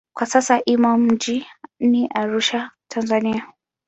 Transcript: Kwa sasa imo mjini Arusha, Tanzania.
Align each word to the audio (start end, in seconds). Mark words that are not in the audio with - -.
Kwa 0.15 0.25
sasa 0.25 0.59
imo 0.65 0.97
mjini 0.97 2.07
Arusha, 2.13 2.71
Tanzania. 2.87 3.47